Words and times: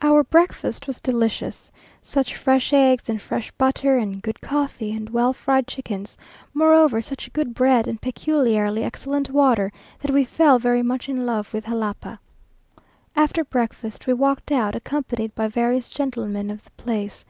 Our 0.00 0.24
breakfast 0.24 0.86
was 0.86 1.02
delicious. 1.02 1.70
Such 2.02 2.34
fresh 2.34 2.72
eggs, 2.72 3.10
and 3.10 3.20
fresh 3.20 3.50
butter, 3.50 3.98
and 3.98 4.22
good 4.22 4.40
coffee 4.40 4.90
and 4.96 5.10
well 5.10 5.34
fried 5.34 5.66
chickens; 5.66 6.16
moreover, 6.54 7.02
such 7.02 7.30
good 7.34 7.52
bread 7.52 7.86
and 7.86 8.00
peculiarly 8.00 8.82
excellent 8.84 9.28
water, 9.28 9.70
that 10.00 10.12
we 10.12 10.24
fell 10.24 10.58
very 10.58 10.82
much 10.82 11.10
in 11.10 11.26
love 11.26 11.52
with 11.52 11.66
Jalapa. 11.66 12.20
After 13.14 13.44
breakfast 13.44 14.06
we 14.06 14.14
walked 14.14 14.50
out, 14.50 14.74
accompanied 14.74 15.34
by 15.34 15.48
various 15.48 15.90
gentlemen 15.90 16.48
of 16.50 16.64
the 16.64 16.70
place. 16.70 17.22